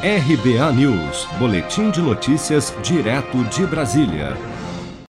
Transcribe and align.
RBA 0.00 0.72
News, 0.74 1.26
Boletim 1.40 1.90
de 1.90 2.00
Notícias, 2.00 2.72
direto 2.84 3.42
de 3.46 3.66
Brasília. 3.66 4.36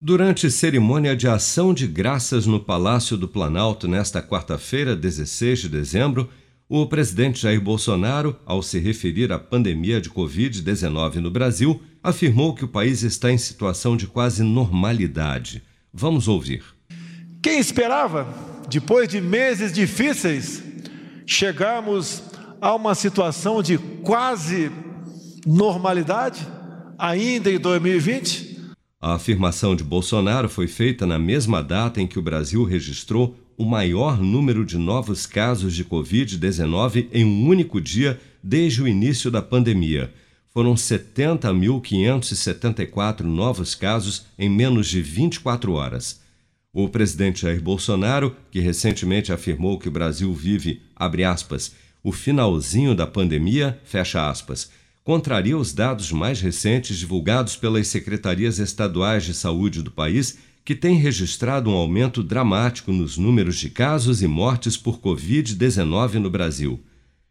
Durante 0.01 0.49
cerimônia 0.49 1.13
de 1.13 1.27
ação 1.27 1.73
de 1.73 1.85
graças 1.85 2.45
no 2.45 2.57
Palácio 2.57 3.17
do 3.17 3.27
Planalto 3.27 3.85
nesta 3.85 4.21
quarta-feira, 4.21 4.95
16 4.95 5.59
de 5.59 5.67
dezembro, 5.67 6.29
o 6.69 6.85
presidente 6.85 7.41
Jair 7.41 7.59
Bolsonaro, 7.59 8.39
ao 8.45 8.63
se 8.63 8.79
referir 8.79 9.29
à 9.33 9.37
pandemia 9.37 9.99
de 9.99 10.09
Covid-19 10.09 11.15
no 11.15 11.29
Brasil, 11.29 11.83
afirmou 12.01 12.55
que 12.55 12.63
o 12.63 12.69
país 12.69 13.03
está 13.03 13.29
em 13.29 13.37
situação 13.37 13.97
de 13.97 14.07
quase 14.07 14.41
normalidade. 14.41 15.61
Vamos 15.93 16.29
ouvir. 16.29 16.63
Quem 17.41 17.59
esperava, 17.59 18.25
depois 18.69 19.09
de 19.09 19.19
meses 19.19 19.73
difíceis, 19.73 20.63
chegarmos 21.25 22.23
a 22.61 22.75
uma 22.75 22.93
situação 22.95 23.61
de 23.61 23.77
quase 23.77 24.71
normalidade 25.45 26.47
ainda 26.97 27.51
em 27.51 27.59
2020? 27.59 28.57
A 28.99 29.13
afirmação 29.13 29.75
de 29.75 29.83
Bolsonaro 29.83 30.49
foi 30.49 30.67
feita 30.67 31.05
na 31.05 31.19
mesma 31.19 31.61
data 31.63 32.01
em 32.01 32.07
que 32.07 32.17
o 32.17 32.21
Brasil 32.21 32.63
registrou 32.63 33.37
o 33.55 33.63
maior 33.65 34.19
número 34.19 34.65
de 34.65 34.77
novos 34.77 35.25
casos 35.25 35.73
de 35.73 35.85
Covid-19 35.85 37.07
em 37.11 37.25
um 37.25 37.47
único 37.47 37.81
dia 37.81 38.19
desde 38.41 38.81
o 38.81 38.87
início 38.87 39.29
da 39.31 39.41
pandemia. 39.41 40.13
Foram 40.49 40.73
70.574 40.73 43.21
novos 43.21 43.75
casos 43.75 44.25
em 44.37 44.49
menos 44.49 44.87
de 44.87 45.01
24 45.01 45.73
horas. 45.73 46.21
O 46.73 46.89
presidente 46.89 47.41
Jair 47.41 47.61
Bolsonaro, 47.61 48.35
que 48.51 48.59
recentemente 48.59 49.33
afirmou 49.33 49.79
que 49.79 49.87
o 49.87 49.91
Brasil 49.91 50.33
vive, 50.33 50.81
abre 50.95 51.23
aspas, 51.23 51.73
o 52.03 52.11
finalzinho 52.11 52.95
da 52.95 53.05
pandemia, 53.05 53.79
fecha 53.83 54.29
aspas, 54.29 54.69
contraria 55.03 55.57
os 55.57 55.71
dados 55.73 56.11
mais 56.11 56.41
recentes 56.41 56.97
divulgados 56.97 57.55
pelas 57.55 57.87
secretarias 57.87 58.59
estaduais 58.59 59.23
de 59.23 59.33
saúde 59.33 59.81
do 59.81 59.89
país, 59.89 60.37
que 60.65 60.75
têm 60.75 60.97
registrado 60.97 61.69
um 61.69 61.73
aumento 61.73 62.21
dramático 62.21 62.91
nos 62.91 63.17
números 63.17 63.57
de 63.57 63.69
casos 63.69 64.21
e 64.21 64.27
mortes 64.27 64.75
por 64.75 64.99
Covid-19 64.99 66.15
no 66.15 66.29
Brasil. 66.29 66.77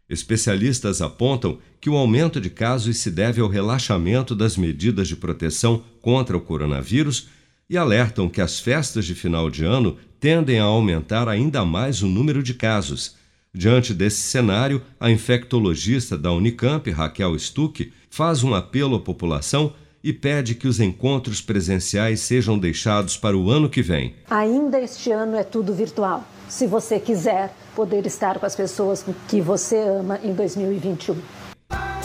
Especialistas 0.09 1.01
apontam 1.01 1.59
que 1.79 1.89
o 1.89 1.95
aumento 1.95 2.41
de 2.41 2.49
casos 2.49 2.97
se 2.97 3.11
deve 3.11 3.41
ao 3.41 3.47
relaxamento 3.47 4.33
das 4.33 4.57
medidas 4.57 5.07
de 5.07 5.15
proteção 5.15 5.83
contra 6.01 6.35
o 6.35 6.41
coronavírus 6.41 7.27
e 7.69 7.77
alertam 7.77 8.27
que 8.27 8.41
as 8.41 8.59
festas 8.59 9.05
de 9.05 9.13
final 9.13 9.51
de 9.51 9.63
ano 9.65 9.97
tendem 10.19 10.59
a 10.59 10.63
aumentar 10.63 11.27
ainda 11.27 11.63
mais 11.63 12.01
o 12.01 12.07
número 12.07 12.41
de 12.41 12.53
casos 12.53 13.15
Diante 13.53 13.93
desse 13.93 14.21
cenário, 14.21 14.81
a 14.99 15.09
infectologista 15.09 16.17
da 16.17 16.31
Unicamp, 16.31 16.89
Raquel 16.91 17.37
Stuck, 17.39 17.91
faz 18.09 18.43
um 18.43 18.53
apelo 18.53 18.95
à 18.95 18.99
população 18.99 19.73
e 20.03 20.13
pede 20.13 20.55
que 20.55 20.67
os 20.67 20.79
encontros 20.79 21.41
presenciais 21.41 22.21
sejam 22.21 22.57
deixados 22.57 23.17
para 23.17 23.37
o 23.37 23.49
ano 23.49 23.69
que 23.69 23.81
vem. 23.81 24.15
Ainda 24.29 24.79
este 24.79 25.11
ano 25.11 25.35
é 25.35 25.43
tudo 25.43 25.73
virtual. 25.73 26.23
Se 26.47 26.65
você 26.65 26.99
quiser 26.99 27.53
poder 27.75 28.05
estar 28.05 28.39
com 28.39 28.45
as 28.45 28.55
pessoas 28.55 29.05
que 29.27 29.41
você 29.41 29.77
ama 29.77 30.19
em 30.23 30.33
2021. 30.33 31.15